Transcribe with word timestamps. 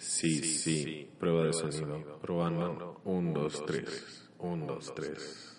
Sí, 0.00 0.42
sí, 0.42 1.10
prueba 1.18 1.44
de 1.44 1.52
sonido. 1.52 2.18
Probando. 2.22 3.02
1, 3.04 3.32
2, 3.38 3.66
3. 3.66 4.30
1, 4.38 4.66
2, 4.66 4.94
3. 4.94 5.56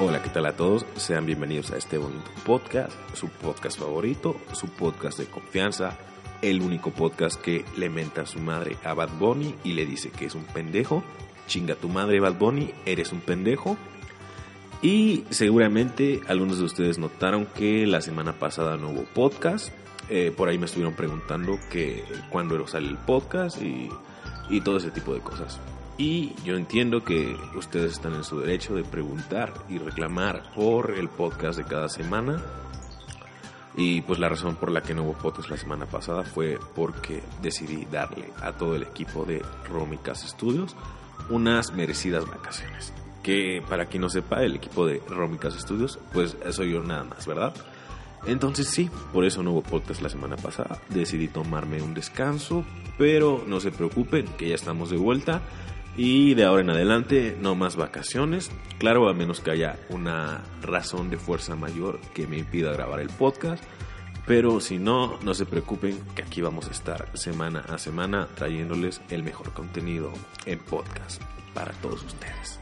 Hola, 0.00 0.22
¿qué 0.22 0.30
tal 0.30 0.46
a 0.46 0.56
todos? 0.56 0.86
Sean 0.96 1.26
bienvenidos 1.26 1.70
a 1.72 1.76
este 1.76 1.98
bonito 1.98 2.30
podcast, 2.46 2.92
su 3.14 3.28
podcast 3.28 3.78
favorito, 3.78 4.40
su 4.54 4.68
podcast 4.68 5.18
de 5.18 5.26
confianza, 5.26 5.98
el 6.40 6.62
único 6.62 6.92
podcast 6.92 7.38
que 7.38 7.66
le 7.76 7.90
menta 7.90 8.22
a 8.22 8.26
su 8.26 8.38
madre 8.38 8.78
a 8.84 8.94
Bad 8.94 9.10
Bunny 9.18 9.54
y 9.64 9.74
le 9.74 9.84
dice 9.84 10.10
que 10.10 10.24
es 10.24 10.34
un 10.34 10.44
pendejo. 10.44 11.04
Chinga 11.48 11.74
tu 11.74 11.88
madre, 11.88 12.20
Bad 12.20 12.34
Bunny, 12.34 12.70
eres 12.86 13.12
un 13.12 13.20
pendejo. 13.20 13.76
Y 14.80 15.24
seguramente 15.30 16.20
algunos 16.28 16.58
de 16.58 16.64
ustedes 16.64 16.98
notaron 16.98 17.46
que 17.46 17.86
la 17.86 18.00
semana 18.00 18.34
pasada 18.34 18.76
no 18.76 18.90
hubo 18.90 19.02
podcast. 19.02 19.72
Eh, 20.08 20.32
por 20.34 20.48
ahí 20.48 20.58
me 20.58 20.66
estuvieron 20.66 20.94
preguntando 20.94 21.58
que 21.70 22.04
cuándo 22.30 22.64
sale 22.68 22.88
el 22.88 22.96
podcast 22.96 23.60
y, 23.60 23.88
y 24.48 24.60
todo 24.60 24.76
ese 24.76 24.92
tipo 24.92 25.12
de 25.12 25.20
cosas. 25.20 25.58
Y 25.96 26.32
yo 26.44 26.56
entiendo 26.56 27.02
que 27.02 27.36
ustedes 27.56 27.92
están 27.92 28.14
en 28.14 28.22
su 28.22 28.38
derecho 28.38 28.76
de 28.76 28.84
preguntar 28.84 29.52
y 29.68 29.78
reclamar 29.78 30.52
por 30.54 30.92
el 30.92 31.08
podcast 31.08 31.58
de 31.58 31.64
cada 31.64 31.88
semana. 31.88 32.40
Y 33.76 34.02
pues 34.02 34.20
la 34.20 34.28
razón 34.28 34.54
por 34.54 34.70
la 34.70 34.82
que 34.82 34.94
no 34.94 35.02
hubo 35.02 35.14
podcast 35.14 35.50
la 35.50 35.56
semana 35.56 35.86
pasada 35.86 36.22
fue 36.22 36.58
porque 36.76 37.20
decidí 37.42 37.84
darle 37.86 38.30
a 38.40 38.52
todo 38.52 38.76
el 38.76 38.84
equipo 38.84 39.24
de 39.24 39.42
Romicas 39.68 40.20
Studios 40.20 40.76
unas 41.30 41.72
merecidas 41.72 42.26
vacaciones. 42.26 42.92
Que 43.22 43.62
para 43.68 43.86
quien 43.86 44.02
no 44.02 44.08
sepa, 44.08 44.42
el 44.42 44.56
equipo 44.56 44.86
de 44.86 45.02
Romicas 45.08 45.54
Studios, 45.54 45.98
pues 46.12 46.36
soy 46.50 46.72
yo 46.72 46.82
nada 46.82 47.04
más, 47.04 47.26
¿verdad? 47.26 47.54
Entonces 48.26 48.68
sí, 48.68 48.90
por 49.12 49.24
eso 49.24 49.42
no 49.42 49.52
hubo 49.52 49.62
podcast 49.62 50.02
la 50.02 50.08
semana 50.08 50.36
pasada. 50.36 50.78
Decidí 50.88 51.28
tomarme 51.28 51.82
un 51.82 51.94
descanso, 51.94 52.64
pero 52.96 53.44
no 53.46 53.60
se 53.60 53.70
preocupen, 53.70 54.26
que 54.38 54.48
ya 54.48 54.54
estamos 54.54 54.90
de 54.90 54.96
vuelta. 54.96 55.40
Y 55.96 56.34
de 56.34 56.44
ahora 56.44 56.62
en 56.62 56.70
adelante, 56.70 57.36
no 57.40 57.54
más 57.54 57.76
vacaciones. 57.76 58.50
Claro, 58.78 59.08
a 59.08 59.14
menos 59.14 59.40
que 59.40 59.50
haya 59.50 59.78
una 59.88 60.42
razón 60.62 61.10
de 61.10 61.16
fuerza 61.16 61.56
mayor 61.56 62.00
que 62.14 62.26
me 62.26 62.38
impida 62.38 62.72
grabar 62.72 63.00
el 63.00 63.08
podcast. 63.08 63.62
Pero 64.28 64.60
si 64.60 64.78
no, 64.78 65.18
no 65.22 65.32
se 65.32 65.46
preocupen 65.46 65.98
que 66.14 66.20
aquí 66.20 66.42
vamos 66.42 66.68
a 66.68 66.72
estar 66.72 67.08
semana 67.16 67.60
a 67.60 67.78
semana 67.78 68.28
trayéndoles 68.34 69.00
el 69.08 69.22
mejor 69.22 69.54
contenido 69.54 70.12
en 70.44 70.58
podcast 70.58 71.22
para 71.54 71.72
todos 71.72 72.04
ustedes. 72.04 72.60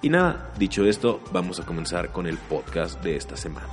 Y 0.00 0.08
nada, 0.08 0.54
dicho 0.58 0.86
esto, 0.86 1.20
vamos 1.32 1.60
a 1.60 1.66
comenzar 1.66 2.12
con 2.12 2.26
el 2.26 2.38
podcast 2.38 3.02
de 3.02 3.16
esta 3.16 3.36
semana. 3.36 3.68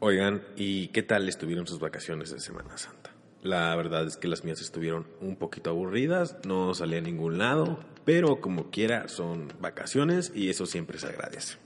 Oigan, 0.00 0.42
¿y 0.56 0.88
qué 0.88 1.02
tal 1.02 1.26
estuvieron 1.26 1.66
sus 1.66 1.78
vacaciones 1.80 2.32
de 2.32 2.38
Semana 2.38 2.76
Santa? 2.76 3.01
La 3.42 3.74
verdad 3.74 4.06
es 4.06 4.16
que 4.16 4.28
las 4.28 4.44
mías 4.44 4.60
estuvieron 4.60 5.06
un 5.20 5.36
poquito 5.36 5.70
aburridas, 5.70 6.36
no 6.46 6.74
salí 6.74 6.96
a 6.96 7.00
ningún 7.00 7.38
lado, 7.38 7.80
pero 8.04 8.40
como 8.40 8.70
quiera 8.70 9.08
son 9.08 9.52
vacaciones 9.60 10.32
y 10.34 10.48
eso 10.48 10.64
siempre 10.64 10.98
se 10.98 11.08
agradece. 11.08 11.58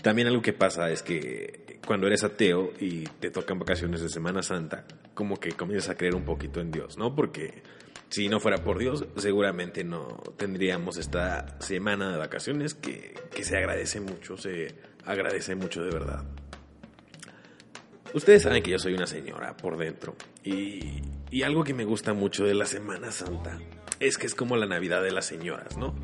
También 0.00 0.28
algo 0.28 0.42
que 0.42 0.52
pasa 0.52 0.90
es 0.90 1.02
que 1.02 1.80
cuando 1.84 2.06
eres 2.06 2.22
ateo 2.22 2.72
y 2.78 3.04
te 3.04 3.30
tocan 3.30 3.58
vacaciones 3.58 4.00
de 4.00 4.08
Semana 4.08 4.42
Santa, 4.42 4.84
como 5.14 5.40
que 5.40 5.52
comienzas 5.52 5.90
a 5.90 5.96
creer 5.96 6.14
un 6.14 6.24
poquito 6.24 6.60
en 6.60 6.70
Dios, 6.70 6.96
¿no? 6.96 7.16
Porque 7.16 7.62
si 8.08 8.28
no 8.28 8.38
fuera 8.38 8.58
por 8.58 8.78
Dios, 8.78 9.04
seguramente 9.16 9.82
no 9.82 10.22
tendríamos 10.36 10.98
esta 10.98 11.58
semana 11.60 12.12
de 12.12 12.18
vacaciones 12.18 12.74
que, 12.74 13.14
que 13.34 13.42
se 13.42 13.56
agradece 13.56 14.00
mucho, 14.00 14.36
se 14.36 14.76
agradece 15.04 15.56
mucho 15.56 15.82
de 15.82 15.90
verdad. 15.90 16.24
Ustedes 18.14 18.42
saben 18.42 18.62
que 18.62 18.70
yo 18.70 18.78
soy 18.78 18.94
una 18.94 19.06
señora 19.06 19.56
por 19.56 19.76
dentro 19.76 20.16
y, 20.42 21.02
y, 21.30 21.42
algo 21.42 21.64
que 21.64 21.74
me 21.74 21.84
gusta 21.84 22.14
mucho 22.14 22.44
de 22.44 22.54
la 22.54 22.66
Semana 22.66 23.10
Santa 23.12 23.58
es 24.00 24.18
que 24.18 24.26
es 24.26 24.34
como 24.34 24.56
la 24.56 24.66
Navidad 24.66 25.02
de 25.02 25.10
las 25.10 25.26
señoras, 25.26 25.76
¿no? 25.76 25.94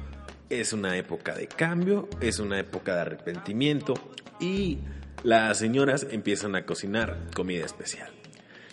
Es 0.50 0.72
una 0.72 0.96
época 0.96 1.34
de 1.34 1.46
cambio, 1.46 2.08
es 2.20 2.38
una 2.38 2.58
época 2.58 2.94
de 2.94 3.00
arrepentimiento 3.02 3.94
y 4.40 4.78
las 5.22 5.58
señoras 5.58 6.06
empiezan 6.10 6.56
a 6.56 6.66
cocinar 6.66 7.30
comida 7.34 7.64
especial. 7.64 8.10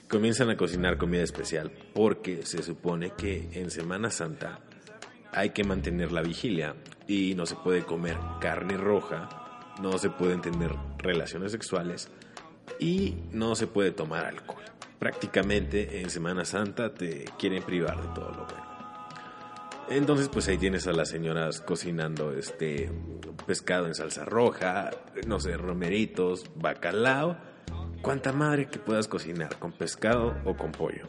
Comienzan 0.09 0.49
a 0.49 0.57
cocinar 0.57 0.97
comida 0.97 1.21
especial 1.21 1.71
porque 1.93 2.45
se 2.45 2.63
supone 2.63 3.11
que 3.15 3.49
en 3.53 3.69
Semana 3.69 4.09
Santa 4.09 4.59
hay 5.31 5.51
que 5.51 5.63
mantener 5.63 6.11
la 6.11 6.23
vigilia 6.23 6.75
y 7.07 7.35
no 7.35 7.45
se 7.45 7.55
puede 7.55 7.83
comer 7.83 8.17
carne 8.41 8.75
roja, 8.77 9.29
no 9.81 9.97
se 9.99 10.09
pueden 10.09 10.41
tener 10.41 10.71
relaciones 10.97 11.51
sexuales 11.51 12.09
y 12.79 13.15
no 13.31 13.55
se 13.55 13.67
puede 13.67 13.91
tomar 13.91 14.25
alcohol. 14.25 14.63
Prácticamente 14.97 16.01
en 16.01 16.09
Semana 16.09 16.45
Santa 16.45 16.93
te 16.93 17.25
quieren 17.37 17.63
privar 17.63 18.01
de 18.01 18.07
todo 18.13 18.31
lo 18.31 18.45
bueno. 18.45 18.69
Entonces, 19.89 20.29
pues 20.29 20.47
ahí 20.47 20.57
tienes 20.57 20.85
a 20.87 20.91
las 20.91 21.09
señoras 21.09 21.61
cocinando 21.61 22.31
este 22.33 22.91
pescado 23.47 23.87
en 23.87 23.95
salsa 23.95 24.23
roja, 24.23 24.91
no 25.25 25.39
sé, 25.39 25.57
romeritos, 25.57 26.45
bacalao, 26.55 27.37
cuánta 28.01 28.31
madre 28.31 28.67
que 28.67 28.77
puedas 28.77 29.07
cocinar 29.07 29.57
con 29.57 29.71
pescado 29.71 30.35
o 30.45 30.55
con 30.55 30.71
pollo. 30.71 31.07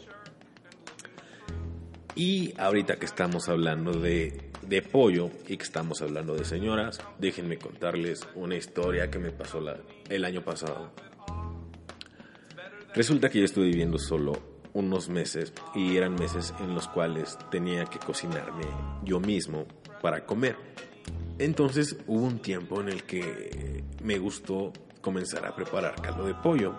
Y 2.14 2.54
ahorita 2.58 2.96
que 2.96 3.04
estamos 3.04 3.50
hablando 3.50 3.92
de, 3.92 4.50
de 4.62 4.82
pollo 4.82 5.30
y 5.46 5.58
que 5.58 5.62
estamos 5.62 6.00
hablando 6.00 6.34
de 6.34 6.46
señoras, 6.46 7.00
déjenme 7.18 7.58
contarles 7.58 8.26
una 8.34 8.56
historia 8.56 9.10
que 9.10 9.18
me 9.18 9.30
pasó 9.30 9.62
el 10.08 10.24
año 10.24 10.42
pasado. 10.42 10.90
Resulta 12.94 13.28
que 13.30 13.38
yo 13.38 13.44
estuve 13.44 13.66
viviendo 13.66 13.98
solo 13.98 14.32
unos 14.72 15.08
meses 15.08 15.52
y 15.74 15.96
eran 15.96 16.14
meses 16.14 16.52
en 16.60 16.74
los 16.74 16.88
cuales 16.88 17.38
tenía 17.50 17.84
que 17.84 17.98
cocinarme 17.98 18.64
yo 19.04 19.20
mismo 19.20 19.66
para 20.02 20.26
comer. 20.26 20.56
Entonces 21.38 21.96
hubo 22.06 22.24
un 22.24 22.40
tiempo 22.40 22.80
en 22.80 22.88
el 22.88 23.04
que 23.04 23.84
me 24.02 24.18
gustó 24.18 24.72
comenzar 25.00 25.46
a 25.46 25.54
preparar 25.54 26.00
caldo 26.02 26.26
de 26.26 26.34
pollo 26.34 26.74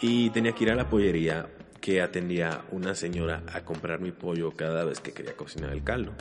y 0.00 0.30
tenía 0.30 0.52
que 0.52 0.64
ir 0.64 0.70
a 0.70 0.74
la 0.74 0.88
pollería 0.88 1.48
que 1.80 2.02
atendía 2.02 2.64
una 2.70 2.94
señora 2.94 3.42
a 3.52 3.64
comprar 3.64 4.00
mi 4.00 4.12
pollo 4.12 4.52
cada 4.52 4.84
vez 4.84 5.00
que 5.00 5.12
quería 5.12 5.36
cocinar 5.36 5.72
el 5.72 5.82
caldo. 5.82 6.12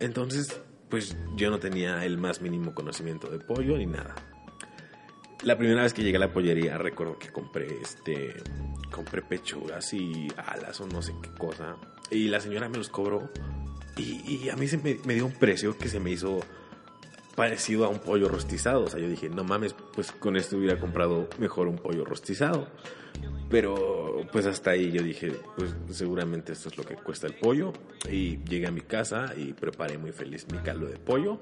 Entonces, 0.00 0.60
pues 0.88 1.16
yo 1.36 1.50
no 1.50 1.58
tenía 1.58 2.04
el 2.04 2.18
más 2.18 2.40
mínimo 2.40 2.74
conocimiento 2.74 3.28
de 3.28 3.38
pollo 3.38 3.76
ni 3.76 3.86
nada. 3.86 4.14
La 5.44 5.56
primera 5.58 5.82
vez 5.82 5.92
que 5.92 6.02
llegué 6.02 6.16
a 6.16 6.20
la 6.20 6.32
pollería 6.32 6.78
recuerdo 6.78 7.18
que 7.18 7.28
compré 7.30 7.66
este 7.82 8.34
compré 8.90 9.22
pechugas 9.22 9.92
y 9.92 10.28
alas 10.36 10.80
o 10.80 10.86
no 10.86 11.02
sé 11.02 11.12
qué 11.22 11.30
cosa 11.30 11.76
y 12.10 12.28
la 12.28 12.40
señora 12.40 12.68
me 12.68 12.78
los 12.78 12.88
cobró 12.88 13.28
y, 13.96 14.42
y 14.44 14.48
a 14.48 14.56
mí 14.56 14.66
se 14.66 14.78
me, 14.78 14.98
me, 15.04 15.14
dio 15.14 15.26
un 15.26 15.32
precio 15.32 15.76
que 15.76 15.88
se 15.88 16.00
me 16.00 16.10
hizo 16.10 16.40
parecido 17.34 17.84
a 17.84 17.88
un 17.88 17.98
pollo 17.98 18.28
rostizado. 18.28 18.84
O 18.84 18.88
sea, 18.88 19.00
yo 19.00 19.08
dije, 19.08 19.28
no 19.28 19.44
mames, 19.44 19.74
pues 19.94 20.12
con 20.12 20.36
esto 20.36 20.56
hubiera 20.56 20.78
comprado 20.78 21.28
mejor 21.38 21.68
un 21.68 21.76
pollo 21.76 22.04
rostizado. 22.04 22.68
Pero 23.50 24.26
pues 24.32 24.46
hasta 24.46 24.70
ahí 24.70 24.90
yo 24.90 25.02
dije, 25.02 25.32
pues 25.56 25.74
seguramente 25.90 26.52
esto 26.52 26.70
es 26.70 26.76
lo 26.76 26.84
que 26.84 26.96
cuesta 26.96 27.26
el 27.26 27.34
pollo. 27.34 27.72
Y 28.10 28.38
llegué 28.44 28.66
a 28.66 28.72
mi 28.72 28.80
casa 28.80 29.32
y 29.36 29.52
preparé 29.52 29.98
muy 29.98 30.12
feliz 30.12 30.46
mi 30.50 30.58
caldo 30.58 30.86
de 30.86 30.96
pollo. 30.96 31.38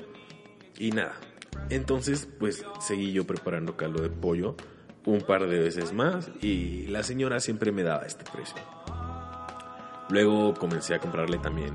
Y 0.79 0.91
nada, 0.91 1.15
entonces, 1.71 2.29
pues 2.39 2.65
seguí 2.81 3.13
yo 3.13 3.27
preparando 3.27 3.77
caldo 3.77 4.03
de 4.03 4.11
pollo 4.11 4.57
un 5.05 5.21
par 5.23 5.49
de 5.49 5.59
veces 5.59 5.93
más 5.93 6.31
y 6.41 6.87
la 6.87 7.03
señora 7.03 7.41
siempre 7.41 7.73
me 7.73 7.83
daba 7.83 8.05
este 8.05 8.25
precio. 8.31 8.57
Luego 10.11 10.55
comencé 10.55 10.95
a 10.95 11.01
comprarle 11.01 11.39
también 11.39 11.75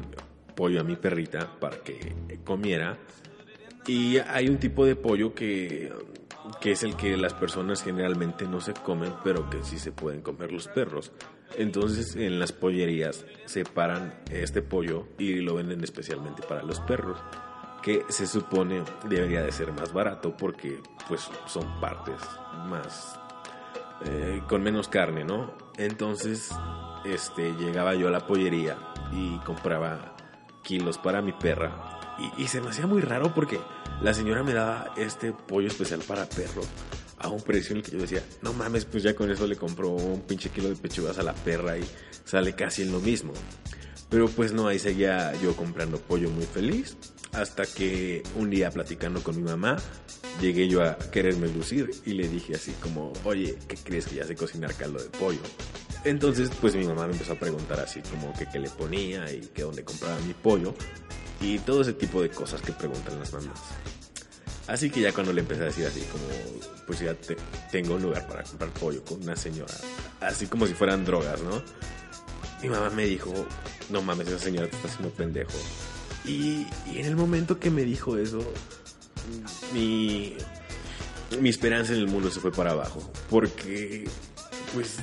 pollo 0.55 0.81
a 0.81 0.83
mi 0.83 0.95
perrita 0.95 1.59
para 1.59 1.77
que 1.77 2.39
comiera. 2.43 2.97
Y 3.85 4.17
hay 4.17 4.49
un 4.49 4.57
tipo 4.57 4.85
de 4.85 4.95
pollo 4.95 5.33
que 5.33 5.91
que 6.61 6.71
es 6.71 6.83
el 6.83 6.95
que 6.95 7.17
las 7.17 7.33
personas 7.33 7.83
generalmente 7.83 8.45
no 8.45 8.61
se 8.61 8.73
comen, 8.73 9.13
pero 9.23 9.49
que 9.49 9.63
sí 9.63 9.77
se 9.77 9.91
pueden 9.91 10.21
comer 10.21 10.51
los 10.51 10.67
perros. 10.67 11.11
Entonces 11.57 12.15
en 12.15 12.39
las 12.39 12.51
pollerías 12.51 13.25
separan 13.45 14.13
este 14.31 14.61
pollo 14.61 15.07
y 15.17 15.35
lo 15.35 15.55
venden 15.55 15.83
especialmente 15.83 16.43
para 16.43 16.63
los 16.63 16.79
perros, 16.81 17.19
que 17.81 18.05
se 18.09 18.27
supone 18.27 18.83
debería 19.07 19.41
de 19.41 19.51
ser 19.51 19.71
más 19.71 19.93
barato 19.93 20.35
porque 20.35 20.81
pues 21.07 21.29
son 21.45 21.79
partes 21.79 22.19
más 22.67 23.19
eh, 24.05 24.41
con 24.47 24.61
menos 24.61 24.87
carne, 24.87 25.23
¿no? 25.23 25.53
Entonces 25.77 26.51
este 27.05 27.53
llegaba 27.53 27.95
yo 27.95 28.07
a 28.07 28.11
la 28.11 28.25
pollería 28.25 28.77
y 29.11 29.37
compraba 29.39 30.15
kilos 30.63 30.97
para 30.97 31.21
mi 31.21 31.31
perra 31.31 32.17
y, 32.19 32.43
y 32.43 32.47
se 32.47 32.61
me 32.61 32.69
hacía 32.69 32.87
muy 32.87 33.01
raro 33.01 33.33
porque 33.33 33.59
la 34.01 34.13
señora 34.13 34.43
me 34.43 34.53
daba 34.53 34.93
este 34.97 35.31
pollo 35.31 35.67
especial 35.67 36.01
para 36.07 36.25
perro 36.25 36.61
a 37.19 37.29
un 37.29 37.41
precio 37.41 37.71
en 37.71 37.77
el 37.77 37.83
que 37.83 37.91
yo 37.91 37.99
decía, 37.99 38.23
no 38.41 38.53
mames, 38.53 38.85
pues 38.85 39.03
ya 39.03 39.15
con 39.15 39.31
eso 39.31 39.47
le 39.47 39.55
compro 39.55 39.89
un 39.89 40.21
pinche 40.21 40.49
kilo 40.49 40.69
de 40.69 40.75
pechugas 40.75 41.17
a 41.17 41.23
la 41.23 41.33
perra 41.33 41.77
y 41.77 41.83
sale 42.23 42.53
casi 42.53 42.83
en 42.83 42.91
lo 42.91 42.99
mismo. 42.99 43.33
Pero 44.09 44.29
pues 44.29 44.53
no, 44.53 44.67
ahí 44.67 44.79
seguía 44.79 45.33
yo 45.41 45.55
comprando 45.55 45.99
pollo 45.99 46.29
muy 46.29 46.45
feliz. 46.45 46.97
Hasta 47.33 47.65
que 47.65 48.23
un 48.35 48.49
día 48.49 48.71
platicando 48.71 49.21
con 49.21 49.35
mi 49.35 49.43
mamá, 49.43 49.77
llegué 50.41 50.67
yo 50.67 50.81
a 50.81 50.97
quererme 50.97 51.47
lucir 51.49 51.91
y 52.05 52.13
le 52.13 52.27
dije 52.27 52.55
así 52.55 52.71
como, 52.81 53.11
oye, 53.25 53.57
¿qué 53.67 53.75
crees 53.75 54.07
que 54.07 54.15
ya 54.15 54.25
sé 54.25 54.35
cocinar 54.35 54.73
caldo 54.75 54.99
de 54.99 55.09
pollo? 55.09 55.41
Entonces 56.03 56.49
pues 56.61 56.75
mi 56.75 56.85
mamá 56.85 57.05
me 57.05 57.13
empezó 57.13 57.33
a 57.33 57.39
preguntar 57.39 57.79
así 57.79 58.01
como 58.01 58.33
que 58.33 58.47
qué 58.47 58.59
le 58.59 58.69
ponía 58.69 59.31
y 59.31 59.41
que 59.41 59.63
dónde 59.63 59.83
compraba 59.83 60.17
mi 60.21 60.33
pollo 60.33 60.73
y 61.41 61.59
todo 61.59 61.81
ese 61.81 61.93
tipo 61.93 62.21
de 62.21 62.29
cosas 62.29 62.61
que 62.61 62.71
preguntan 62.71 63.19
las 63.19 63.33
mamás. 63.33 63.59
Así 64.67 64.89
que 64.89 65.01
ya 65.01 65.11
cuando 65.13 65.33
le 65.33 65.41
empecé 65.41 65.61
a 65.63 65.65
decir 65.65 65.85
así 65.85 66.01
como, 66.11 66.25
pues 66.85 66.99
ya 66.99 67.15
tengo 67.71 67.95
un 67.95 68.01
lugar 68.01 68.27
para 68.27 68.43
comprar 68.43 68.69
pollo 68.71 69.03
con 69.03 69.21
una 69.21 69.35
señora, 69.35 69.73
así 70.19 70.47
como 70.47 70.67
si 70.67 70.73
fueran 70.73 71.05
drogas, 71.05 71.41
¿no? 71.41 71.61
Mi 72.61 72.69
mamá 72.69 72.89
me 72.89 73.05
dijo, 73.05 73.31
no 73.89 74.01
mames, 74.01 74.27
esa 74.27 74.39
señora 74.39 74.67
te 74.67 74.75
está 74.75 74.87
haciendo 74.87 75.09
pendejo. 75.09 75.57
Y, 76.25 76.67
y 76.91 76.97
en 76.97 77.05
el 77.05 77.15
momento 77.15 77.59
que 77.59 77.69
me 77.69 77.83
dijo 77.83 78.17
eso, 78.17 78.39
mi, 79.73 80.35
mi 81.39 81.49
esperanza 81.49 81.93
en 81.93 81.99
el 81.99 82.07
mundo 82.07 82.29
se 82.31 82.39
fue 82.39 82.51
para 82.51 82.71
abajo. 82.71 83.01
Porque, 83.29 84.07
pues, 84.73 84.95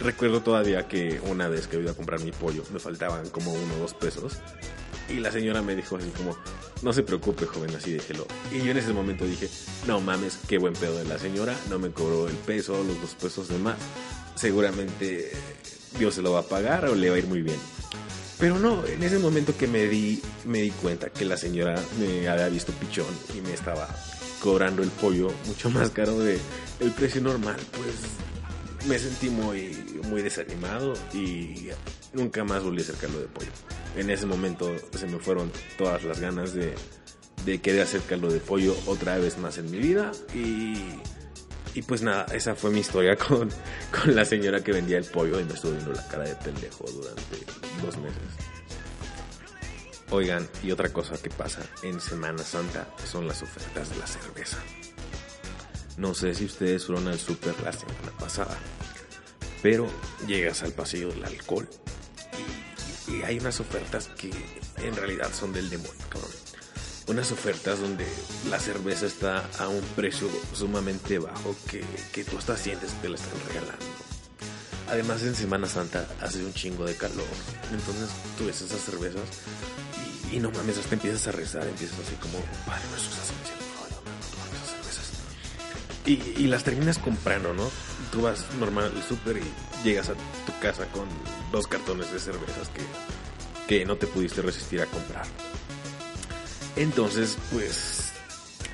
recuerdo 0.00 0.42
todavía 0.42 0.88
que 0.88 1.20
una 1.24 1.48
vez 1.48 1.66
que 1.66 1.78
iba 1.78 1.92
a 1.92 1.94
comprar 1.94 2.20
mi 2.20 2.32
pollo, 2.32 2.64
me 2.72 2.78
faltaban 2.78 3.28
como 3.28 3.52
uno 3.52 3.74
o 3.76 3.78
dos 3.78 3.94
pesos. 3.94 4.38
Y 5.08 5.14
la 5.14 5.32
señora 5.32 5.60
me 5.60 5.74
dijo 5.74 5.96
así 5.96 6.08
como, 6.10 6.36
no 6.82 6.92
se 6.92 7.02
preocupe, 7.02 7.44
joven, 7.44 7.74
así 7.74 7.92
déjelo. 7.92 8.26
Y 8.52 8.58
yo 8.62 8.70
en 8.70 8.76
ese 8.76 8.92
momento 8.92 9.24
dije, 9.24 9.48
no 9.86 10.00
mames, 10.00 10.38
qué 10.48 10.58
buen 10.58 10.74
pedo 10.74 10.96
de 10.96 11.04
la 11.04 11.18
señora, 11.18 11.56
no 11.68 11.78
me 11.78 11.90
cobró 11.90 12.28
el 12.28 12.36
peso, 12.36 12.82
los 12.84 13.00
dos 13.00 13.14
pesos 13.14 13.48
de 13.48 13.58
más. 13.58 13.76
Seguramente 14.36 15.32
Dios 15.98 16.14
se 16.14 16.22
lo 16.22 16.32
va 16.32 16.40
a 16.40 16.44
pagar 16.44 16.86
o 16.86 16.94
le 16.94 17.10
va 17.10 17.16
a 17.16 17.18
ir 17.18 17.26
muy 17.26 17.42
bien. 17.42 17.58
Pero 18.40 18.58
no, 18.58 18.86
en 18.86 19.02
ese 19.02 19.18
momento 19.18 19.54
que 19.54 19.66
me 19.66 19.86
di, 19.86 20.22
me 20.46 20.62
di 20.62 20.70
cuenta 20.70 21.10
que 21.10 21.26
la 21.26 21.36
señora 21.36 21.78
me 21.98 22.26
había 22.26 22.48
visto 22.48 22.72
pichón 22.72 23.14
y 23.36 23.42
me 23.42 23.52
estaba 23.52 23.86
cobrando 24.40 24.82
el 24.82 24.88
pollo 24.88 25.30
mucho 25.46 25.68
más 25.68 25.90
caro 25.90 26.18
de 26.18 26.38
el 26.80 26.90
precio 26.92 27.20
normal, 27.20 27.58
pues 27.76 28.88
me 28.88 28.98
sentí 28.98 29.28
muy, 29.28 29.76
muy 30.08 30.22
desanimado 30.22 30.94
y 31.12 31.68
nunca 32.14 32.42
más 32.42 32.62
volví 32.62 32.78
a 32.78 32.84
acercarlo 32.84 33.20
de 33.20 33.26
pollo. 33.26 33.50
En 33.94 34.08
ese 34.08 34.24
momento 34.24 34.74
se 34.96 35.06
me 35.06 35.18
fueron 35.18 35.52
todas 35.76 36.02
las 36.04 36.18
ganas 36.18 36.54
de, 36.54 36.74
de 37.44 37.60
querer 37.60 37.82
hacer 37.82 38.00
caldo 38.00 38.30
de 38.30 38.40
pollo 38.40 38.74
otra 38.86 39.18
vez 39.18 39.36
más 39.36 39.58
en 39.58 39.70
mi 39.70 39.78
vida 39.78 40.12
y, 40.34 40.76
y 41.74 41.82
pues 41.82 42.02
nada, 42.02 42.26
esa 42.32 42.54
fue 42.54 42.70
mi 42.70 42.80
historia 42.80 43.16
con, 43.28 43.48
con 43.90 44.14
la 44.14 44.24
señora 44.24 44.62
que 44.62 44.72
vendía 44.72 44.98
el 44.98 45.04
pollo 45.04 45.40
y 45.40 45.44
me 45.44 45.54
estuvo 45.54 45.72
viendo 45.72 45.92
la 45.92 46.06
cara 46.08 46.24
de 46.24 46.34
pendejo 46.36 46.84
durante 46.90 47.36
dos 47.82 47.96
meses. 47.98 48.22
Oigan, 50.10 50.48
y 50.62 50.72
otra 50.72 50.92
cosa 50.92 51.16
que 51.18 51.30
pasa 51.30 51.62
en 51.84 52.00
Semana 52.00 52.42
Santa 52.42 52.88
son 53.04 53.28
las 53.28 53.42
ofertas 53.42 53.90
de 53.90 53.96
la 53.96 54.06
cerveza. 54.06 54.58
No 55.96 56.14
sé 56.14 56.34
si 56.34 56.46
ustedes 56.46 56.86
fueron 56.86 57.06
al 57.06 57.18
super 57.18 57.54
la 57.62 57.72
semana 57.72 58.10
pasada, 58.18 58.58
pero 59.62 59.86
llegas 60.26 60.62
al 60.62 60.72
pasillo 60.72 61.10
del 61.10 61.24
alcohol 61.24 61.68
y 63.06 63.22
hay 63.22 63.38
unas 63.38 63.60
ofertas 63.60 64.08
que 64.08 64.30
en 64.78 64.96
realidad 64.96 65.30
son 65.32 65.52
del 65.52 65.68
demonio, 65.68 65.92
cabrón. 66.08 66.30
Unas 67.10 67.32
ofertas 67.32 67.80
donde 67.80 68.06
la 68.50 68.60
cerveza 68.60 69.04
está 69.04 69.44
a 69.58 69.66
un 69.66 69.82
precio 69.96 70.28
sumamente 70.52 71.18
bajo 71.18 71.56
que, 71.68 71.84
que 72.12 72.22
tú 72.22 72.38
hasta 72.38 72.56
sientes 72.56 72.92
que 73.02 73.08
la 73.08 73.16
están 73.16 73.32
regalando. 73.48 73.84
Además 74.88 75.20
en 75.24 75.34
Semana 75.34 75.66
Santa 75.66 76.06
hace 76.20 76.44
un 76.44 76.54
chingo 76.54 76.84
de 76.84 76.94
calor. 76.94 77.26
Entonces 77.72 78.10
tú 78.38 78.46
ves 78.46 78.60
esas 78.60 78.80
cervezas 78.80 79.24
y, 80.30 80.38
no 80.38 80.52
mames, 80.52 80.78
hasta 80.78 80.94
empiezas 80.94 81.26
a 81.26 81.32
rezar, 81.32 81.66
empiezas 81.66 81.98
así 81.98 82.14
como, 82.14 82.38
Padre 82.64 82.84
en 82.86 82.94
esas 82.94 83.26
cervezas. 84.70 85.10
Y, 86.06 86.44
y 86.44 86.46
las 86.46 86.62
terminas 86.62 86.98
comprando, 86.98 87.52
¿no? 87.52 87.68
Tú 88.12 88.22
vas 88.22 88.44
normal 88.60 88.92
al 88.94 89.02
súper 89.02 89.38
y 89.38 89.82
llegas 89.82 90.10
a 90.10 90.14
tu 90.14 90.56
casa 90.62 90.86
con 90.92 91.08
dos 91.50 91.66
cartones 91.66 92.12
de 92.12 92.20
cervezas 92.20 92.68
que, 92.68 92.82
que 93.66 93.84
no 93.84 93.96
te 93.96 94.06
pudiste 94.06 94.42
resistir 94.42 94.80
a 94.80 94.86
comprar. 94.86 95.26
Entonces, 96.76 97.36
pues 97.52 98.12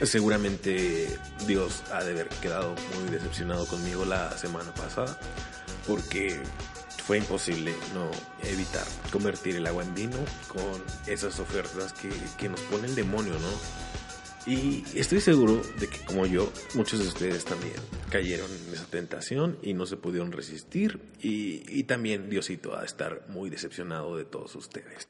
seguramente 0.03 1.09
Dios 1.47 1.83
ha 1.93 2.05
de 2.05 2.13
haber 2.13 2.29
quedado 2.29 2.75
muy 3.01 3.11
decepcionado 3.11 3.67
conmigo 3.67 4.05
la 4.05 4.37
semana 4.37 4.73
pasada 4.75 5.19
porque 5.87 6.39
fue 7.05 7.19
imposible 7.19 7.73
no 7.95 8.11
evitar 8.43 8.85
convertir 9.13 9.57
el 9.57 9.67
agua 9.67 9.85
en 9.85 9.95
vino 9.95 10.17
con 10.49 10.83
esas 11.07 11.39
ofertas 11.39 11.93
que, 11.93 12.11
que 12.37 12.49
nos 12.49 12.61
pone 12.63 12.89
el 12.89 12.95
demonio, 12.95 13.33
¿no? 13.35 13.87
Y 14.47 14.85
estoy 14.95 15.21
seguro 15.21 15.61
de 15.81 15.89
que 15.89 16.05
como 16.05 16.25
yo, 16.25 16.53
muchos 16.75 17.01
de 17.01 17.09
ustedes 17.09 17.45
también 17.45 17.75
cayeron 18.11 18.49
en 18.49 18.75
esa 18.75 18.87
tentación 18.87 19.59
y 19.61 19.75
no 19.75 19.87
se 19.87 19.97
pudieron 19.97 20.31
resistir. 20.31 21.01
Y, 21.21 21.83
también 21.85 22.31
Diosito 22.31 22.77
ha 22.77 22.81
de 22.81 22.87
estar 22.87 23.27
muy 23.29 23.51
decepcionado 23.51 24.17
de 24.17 24.25
todos 24.25 24.55
ustedes. 24.55 25.09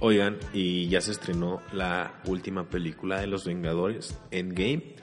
Oigan, 0.00 0.38
y 0.52 0.88
ya 0.88 1.00
se 1.00 1.10
estrenó 1.10 1.60
la 1.72 2.20
última 2.26 2.68
película 2.68 3.20
de 3.20 3.26
Los 3.26 3.44
Vengadores, 3.44 4.16
Endgame 4.30 4.94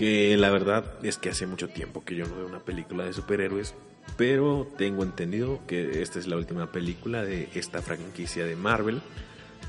que 0.00 0.34
la 0.38 0.48
verdad 0.48 0.84
es 1.02 1.18
que 1.18 1.28
hace 1.28 1.46
mucho 1.46 1.68
tiempo 1.68 2.02
que 2.02 2.14
yo 2.14 2.24
no 2.24 2.34
veo 2.34 2.46
una 2.46 2.60
película 2.60 3.04
de 3.04 3.12
superhéroes, 3.12 3.74
pero 4.16 4.66
tengo 4.78 5.02
entendido 5.02 5.60
que 5.66 6.00
esta 6.00 6.18
es 6.18 6.26
la 6.26 6.36
última 6.36 6.72
película 6.72 7.22
de 7.22 7.50
esta 7.54 7.82
franquicia 7.82 8.46
de 8.46 8.56
Marvel. 8.56 9.02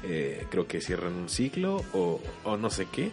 Eh, 0.03 0.48
creo 0.50 0.67
que 0.67 0.81
cierran 0.81 1.13
un 1.13 1.29
ciclo 1.29 1.84
o, 1.93 2.20
no 2.58 2.70
sé 2.70 2.88
qué. 2.91 3.12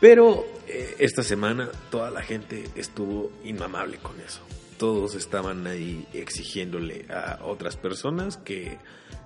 Pero 0.00 0.44
eh, 0.66 0.96
esta 0.98 1.22
semana 1.22 1.70
toda 1.90 2.10
la 2.10 2.22
gente 2.22 2.64
estuvo 2.74 3.30
inmamable 3.44 3.98
con 3.98 4.20
eso. 4.20 4.40
Todos 4.78 5.14
estaban 5.14 5.66
ahí 5.66 6.06
exigiéndole 6.12 7.06
a 7.08 7.40
otras 7.44 7.76
personas 7.76 8.36
que, 8.36 8.78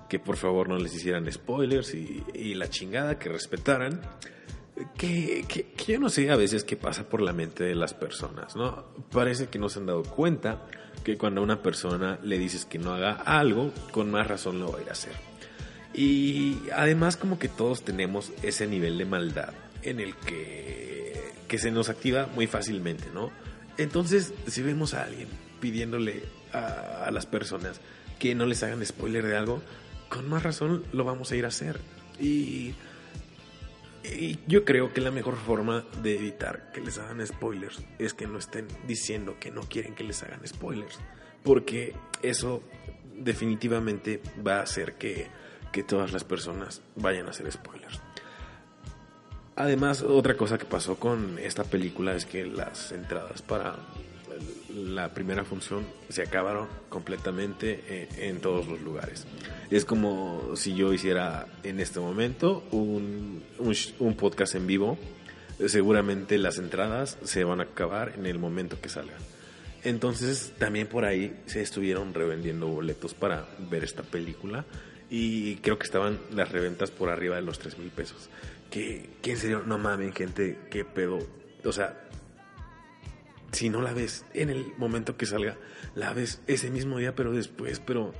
que 0.07 0.19
por 0.19 0.37
favor 0.37 0.69
no 0.69 0.77
les 0.77 0.93
hicieran 0.95 1.31
spoilers 1.31 1.93
y, 1.93 2.53
la 2.55 2.69
chingada, 2.69 3.17
que 3.17 3.29
respetaran 3.29 4.01
que, 4.95 5.45
que, 5.47 5.91
yo 5.91 5.99
no 5.99 6.09
sé 6.09 6.29
a 6.29 6.35
veces 6.35 6.63
qué 6.63 6.75
pasa 6.75 7.09
por 7.09 7.21
la 7.21 7.33
mente 7.33 7.63
de 7.63 7.73
las 7.73 7.95
personas, 7.95 8.55
¿no? 8.55 8.85
Parece 9.11 9.47
que 9.47 9.57
no 9.57 9.69
se 9.69 9.79
han 9.79 9.87
dado 9.87 10.03
cuenta 10.03 10.67
que 11.03 11.17
cuando 11.17 11.41
a 11.41 11.43
una 11.43 11.63
persona 11.63 12.19
le 12.21 12.37
dices 12.37 12.65
que 12.65 12.77
no 12.77 12.93
haga 12.93 13.13
algo, 13.13 13.71
con 13.91 14.11
más 14.11 14.27
razón 14.27 14.59
lo 14.59 14.71
va 14.71 14.79
a 14.79 14.81
ir 14.81 14.89
a 14.89 14.91
hacer. 14.91 15.26
Y 15.93 16.57
además 16.75 17.17
como 17.17 17.39
que 17.39 17.47
todos 17.47 17.83
tenemos 17.83 18.31
ese 18.43 18.67
nivel 18.67 18.97
de 18.97 19.05
maldad 19.05 19.53
en 19.81 19.99
el 19.99 20.15
que, 20.15 21.31
que 21.47 21.57
se 21.57 21.71
nos 21.71 21.89
activa 21.89 22.27
muy 22.35 22.47
fácilmente, 22.47 23.05
¿no? 23.13 23.31
Entonces, 23.77 24.33
si 24.47 24.61
vemos 24.61 24.93
a 24.93 25.03
alguien 25.03 25.27
pidiéndole 25.59 26.23
a, 26.53 27.09
las 27.11 27.25
personas 27.25 27.79
que 28.19 28.35
no 28.35 28.45
les 28.45 28.63
hagan 28.63 28.85
spoiler 28.85 29.25
de 29.25 29.37
algo, 29.37 29.61
con 30.09 30.27
más 30.27 30.43
razón 30.43 30.83
lo 30.91 31.03
vamos 31.03 31.31
a 31.31 31.35
ir 31.35 31.45
a 31.45 31.49
hacer. 31.49 31.79
Y 32.19 32.75
yo 34.47 34.63
creo 34.63 34.93
que 34.93 35.01
la 35.01 35.11
mejor 35.11 35.35
forma 35.35 35.85
de 36.01 36.15
evitar 36.15 36.71
que 36.71 36.81
les 36.81 36.97
hagan 36.97 37.25
spoilers 37.25 37.81
es 37.99 38.13
que 38.13 38.25
no 38.25 38.39
estén 38.39 38.67
diciendo 38.87 39.37
que 39.39 39.51
no 39.51 39.61
quieren 39.61 39.95
que 39.95 40.03
les 40.03 40.23
hagan 40.23 40.45
spoilers. 40.47 40.99
Porque 41.43 41.93
eso 42.23 42.63
definitivamente 43.15 44.21
va 44.45 44.59
a 44.59 44.63
hacer 44.63 44.93
que, 44.95 45.27
que 45.77 45.83
todas 45.83 46.11
las 46.11 46.23
personas 46.23 46.81
vayan 46.95 47.27
a 47.27 47.29
hacer 47.29 47.51
spoilers. 47.51 48.01
Además, 49.55 50.01
otra 50.01 50.35
cosa 50.35 50.57
que 50.57 50.65
pasó 50.65 50.95
con 50.95 51.37
esta 51.37 51.63
película 51.65 52.15
es 52.15 52.25
que 52.25 52.47
las 52.47 52.91
entradas 52.91 53.43
para 53.43 53.75
la 54.73 55.13
primera 55.13 55.43
función 55.45 55.85
se 56.09 56.23
acabaron 56.23 56.67
completamente 56.89 57.83
eh, 57.89 58.09
en, 58.17 58.41
todos 58.41 58.65
los 58.65 58.81
lugares. 58.81 59.27
Es 59.69 59.85
como 59.85 60.55
si 60.55 60.73
yo 60.73 60.93
hiciera 60.93 61.45
en 61.61 61.79
este 61.79 61.99
momento 61.99 62.63
un, 62.71 63.43
un, 63.99 64.15
podcast 64.15 64.55
en 64.55 64.65
vivo. 64.65 64.97
Seguramente 65.63 66.39
las 66.39 66.57
entradas 66.57 67.19
se 67.23 67.43
van 67.43 67.59
a 67.59 67.65
acabar 67.65 68.13
en 68.17 68.25
el 68.25 68.39
momento 68.39 68.81
que 68.81 68.89
salgan. 68.89 69.21
Entonces 69.83 70.53
también 70.57 70.87
por 70.87 71.05
ahí 71.05 71.39
se 71.45 71.61
estuvieron 71.61 72.15
revendiendo 72.15 72.65
boletos 72.65 73.13
para 73.13 73.45
ver 73.69 73.83
esta 73.83 74.01
película 74.01 74.65
y 75.09 75.55
creo 75.57 75.77
que 75.77 75.85
estaban 75.85 76.19
las 76.31 76.51
reventas 76.51 76.91
por 76.91 77.09
arriba 77.09 77.35
de 77.35 77.41
los 77.41 77.59
3 77.59 77.77
mil 77.77 77.89
pesos. 77.89 78.29
Que, 78.69 79.09
que 79.21 79.31
en 79.31 79.37
serio, 79.37 79.63
no 79.65 79.77
mames, 79.77 80.13
gente, 80.13 80.59
qué 80.69 80.83
pedo. 80.83 81.19
O 81.63 81.71
sea, 81.71 82.07
si 83.51 83.69
no 83.69 83.81
la 83.81 83.93
ves 83.93 84.25
en 84.33 84.49
el 84.49 84.73
momento 84.77 85.17
que 85.17 85.25
salga, 85.25 85.57
la 85.95 86.13
ves 86.13 86.41
ese 86.47 86.69
mismo 86.69 86.97
día, 86.97 87.15
pero 87.15 87.31
después, 87.31 87.79
pero 87.79 88.13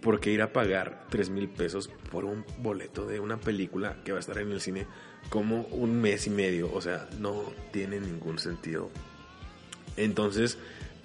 porque 0.00 0.30
ir 0.30 0.42
a 0.42 0.52
pagar 0.52 1.06
3 1.10 1.30
mil 1.30 1.48
pesos 1.48 1.88
por 2.10 2.24
un 2.24 2.44
boleto 2.58 3.06
de 3.06 3.20
una 3.20 3.38
película 3.38 3.96
que 4.04 4.12
va 4.12 4.18
a 4.18 4.20
estar 4.20 4.38
en 4.38 4.52
el 4.52 4.60
cine 4.60 4.86
como 5.30 5.62
un 5.62 6.00
mes 6.00 6.26
y 6.26 6.30
medio, 6.30 6.72
o 6.72 6.80
sea, 6.80 7.08
no 7.18 7.52
tiene 7.72 8.00
ningún 8.00 8.38
sentido. 8.38 8.90
Entonces, 9.96 10.58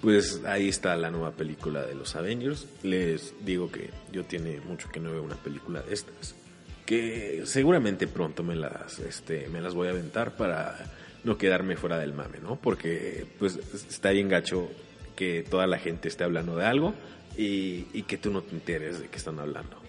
pues 0.04 0.42
ahí 0.46 0.68
está 0.68 0.96
la 0.96 1.10
nueva 1.10 1.32
película 1.32 1.82
de 1.82 1.96
los 1.96 2.14
Avengers. 2.14 2.68
Les 2.84 3.34
digo 3.44 3.72
que 3.72 3.90
yo 4.12 4.24
tiene 4.24 4.60
mucho 4.60 4.88
que 4.92 5.00
no 5.00 5.10
veo 5.10 5.22
una 5.22 5.36
película 5.36 5.82
de 5.82 5.94
estas 5.94 6.36
que 6.84 7.42
seguramente 7.46 8.06
pronto 8.06 8.42
me 8.42 8.56
las, 8.56 8.98
este, 8.98 9.48
me 9.48 9.60
las 9.60 9.74
voy 9.74 9.88
a 9.88 9.92
aventar 9.92 10.36
para 10.36 10.76
no 11.24 11.38
quedarme 11.38 11.76
fuera 11.76 11.98
del 11.98 12.12
mame, 12.12 12.38
¿no? 12.42 12.56
Porque 12.56 13.26
pues 13.38 13.58
está 13.88 14.10
bien 14.10 14.28
gacho 14.28 14.68
que 15.16 15.42
toda 15.42 15.66
la 15.66 15.78
gente 15.78 16.08
esté 16.08 16.24
hablando 16.24 16.56
de 16.56 16.66
algo 16.66 16.94
y, 17.36 18.02
que 18.02 18.18
tú 18.18 18.30
no 18.30 18.42
te 18.42 18.54
enteres 18.54 19.00
de 19.00 19.08
qué 19.08 19.16
están 19.16 19.38
hablando. 19.38 19.83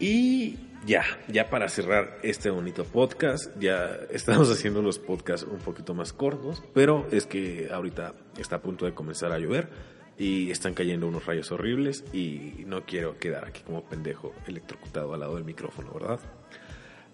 Y 0.00 0.56
ya, 0.86 1.04
ya 1.28 1.50
para 1.50 1.68
cerrar 1.68 2.18
este 2.22 2.48
bonito 2.48 2.84
podcast, 2.84 3.54
ya 3.60 3.98
estamos 4.10 4.50
haciendo 4.52 4.80
los 4.80 4.98
podcasts 4.98 5.46
un 5.46 5.58
poquito 5.58 5.92
más 5.94 6.14
cortos, 6.14 6.62
pero 6.72 7.06
es 7.12 7.26
que 7.26 7.68
ahorita 7.70 8.14
está 8.38 8.56
a 8.56 8.62
punto 8.62 8.86
de 8.86 8.94
comenzar 8.94 9.30
a 9.30 9.38
llover 9.38 9.68
y 10.16 10.50
están 10.50 10.72
cayendo 10.72 11.06
unos 11.06 11.26
rayos 11.26 11.52
horribles 11.52 12.04
y 12.14 12.64
no 12.66 12.86
quiero 12.86 13.18
quedar 13.18 13.44
aquí 13.44 13.60
como 13.60 13.84
pendejo 13.84 14.32
electrocutado 14.46 15.12
al 15.12 15.20
lado 15.20 15.34
del 15.34 15.44
micrófono, 15.44 15.92
¿verdad? 15.92 16.18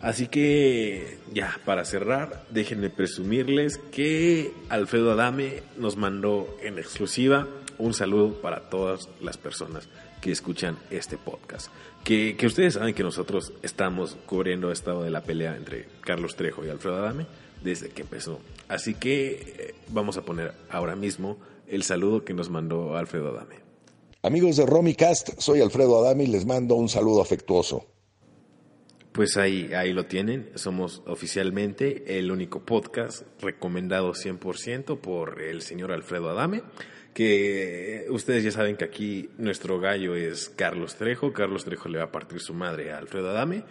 Así 0.00 0.28
que 0.28 1.18
ya, 1.32 1.58
para 1.64 1.84
cerrar, 1.84 2.44
déjenme 2.50 2.90
presumirles 2.90 3.78
que 3.78 4.52
Alfredo 4.68 5.10
Adame 5.12 5.62
nos 5.76 5.96
mandó 5.96 6.56
en 6.62 6.78
exclusiva 6.78 7.48
un 7.78 7.94
saludo 7.94 8.40
para 8.40 8.68
todas 8.68 9.08
las 9.20 9.36
personas 9.36 9.88
que 10.20 10.32
escuchan 10.32 10.78
este 10.90 11.16
podcast. 11.16 11.68
Que, 12.04 12.36
que 12.36 12.46
ustedes 12.46 12.74
saben 12.74 12.94
que 12.94 13.02
nosotros 13.02 13.52
estamos 13.62 14.16
cubriendo 14.26 14.70
estado 14.70 15.02
de 15.02 15.10
la 15.10 15.22
pelea 15.22 15.56
entre 15.56 15.88
Carlos 16.02 16.36
Trejo 16.36 16.64
y 16.64 16.68
Alfredo 16.68 16.96
Adame 16.96 17.26
desde 17.62 17.88
que 17.90 18.02
empezó. 18.02 18.40
Así 18.68 18.94
que 18.94 19.54
eh, 19.58 19.74
vamos 19.88 20.16
a 20.16 20.22
poner 20.22 20.54
ahora 20.70 20.96
mismo 20.96 21.38
el 21.66 21.82
saludo 21.82 22.24
que 22.24 22.34
nos 22.34 22.50
mandó 22.50 22.96
Alfredo 22.96 23.28
Adame. 23.30 23.56
Amigos 24.22 24.56
de 24.56 24.66
Romicast, 24.66 25.38
soy 25.38 25.60
Alfredo 25.60 25.98
Adame 25.98 26.24
y 26.24 26.28
les 26.28 26.46
mando 26.46 26.74
un 26.74 26.88
saludo 26.88 27.22
afectuoso. 27.22 27.86
Pues 29.16 29.38
ahí, 29.38 29.72
ahí 29.72 29.94
lo 29.94 30.04
tienen, 30.04 30.50
somos 30.56 31.02
oficialmente 31.06 32.18
el 32.18 32.30
único 32.30 32.66
podcast 32.66 33.22
recomendado 33.40 34.12
100% 34.12 35.00
por 35.00 35.40
el 35.40 35.62
señor 35.62 35.90
Alfredo 35.90 36.28
Adame, 36.28 36.62
que 37.14 38.04
ustedes 38.10 38.44
ya 38.44 38.50
saben 38.50 38.76
que 38.76 38.84
aquí 38.84 39.30
nuestro 39.38 39.80
gallo 39.80 40.14
es 40.14 40.50
Carlos 40.50 40.96
Trejo, 40.96 41.32
Carlos 41.32 41.64
Trejo 41.64 41.88
le 41.88 41.96
va 41.96 42.04
a 42.04 42.12
partir 42.12 42.40
su 42.40 42.52
madre 42.52 42.92
a 42.92 42.98
Alfredo 42.98 43.30
Adame, 43.30 43.64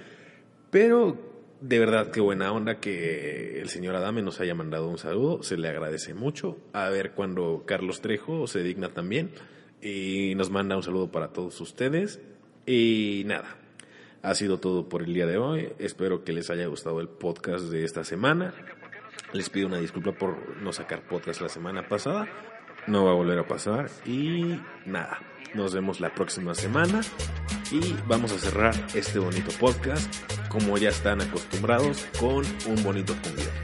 pero 0.71 1.15
de 1.61 1.77
verdad, 1.77 2.09
qué 2.09 2.21
buena 2.21 2.51
onda 2.51 2.79
que 2.79 3.61
el 3.61 3.69
señor 3.69 3.93
Adame 3.93 4.23
nos 4.23 4.39
haya 4.39 4.55
mandado 4.55 4.89
un 4.89 4.97
saludo. 4.97 5.43
Se 5.43 5.57
le 5.57 5.67
agradece 5.67 6.13
mucho. 6.13 6.57
A 6.73 6.89
ver 6.89 7.11
cuando 7.11 7.63
Carlos 7.65 8.01
Trejo 8.01 8.45
se 8.47 8.61
digna 8.61 8.89
también. 8.89 9.29
Y 9.81 10.33
nos 10.35 10.49
manda 10.49 10.75
un 10.75 10.83
saludo 10.83 11.11
para 11.11 11.29
todos 11.29 11.59
ustedes. 11.61 12.19
Y 12.65 13.23
nada, 13.25 13.57
ha 14.25 14.33
sido 14.33 14.59
todo 14.59 14.89
por 14.89 15.03
el 15.03 15.13
día 15.13 15.27
de 15.27 15.37
hoy. 15.37 15.71
Espero 15.77 16.23
que 16.23 16.33
les 16.33 16.49
haya 16.49 16.65
gustado 16.65 16.99
el 16.99 17.07
podcast 17.07 17.65
de 17.65 17.83
esta 17.83 18.03
semana. 18.03 18.53
Les 19.33 19.49
pido 19.49 19.67
una 19.67 19.77
disculpa 19.77 20.13
por 20.13 20.57
no 20.61 20.73
sacar 20.73 21.07
podcast 21.07 21.41
la 21.41 21.49
semana 21.49 21.87
pasada. 21.87 22.27
No 22.87 23.05
va 23.05 23.11
a 23.11 23.15
volver 23.15 23.37
a 23.37 23.47
pasar. 23.47 23.89
Y 24.03 24.59
nada, 24.85 25.19
nos 25.53 25.75
vemos 25.75 25.99
la 25.99 26.13
próxima 26.13 26.55
semana 26.55 27.01
y 27.71 27.95
vamos 28.07 28.31
a 28.31 28.39
cerrar 28.39 28.73
este 28.95 29.19
bonito 29.19 29.51
podcast 29.59 30.11
como 30.49 30.77
ya 30.77 30.89
están 30.89 31.21
acostumbrados 31.21 32.07
con 32.19 32.43
un 32.67 32.83
bonito 32.83 33.13
cumbión. 33.21 33.54